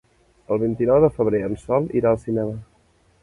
[0.53, 2.57] El vint-i-nou de febrer en Sol irà al cinema.